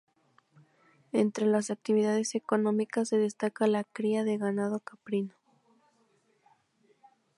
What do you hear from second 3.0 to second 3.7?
se destaca